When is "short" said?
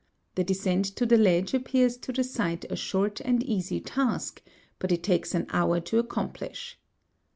2.75-3.19